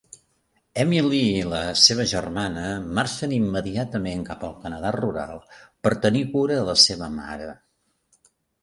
[0.83, 2.63] Emily i la seva germana
[3.01, 5.39] marxen immediatament cap al Canadà rural
[5.87, 7.57] per tenir cura de la seva mare.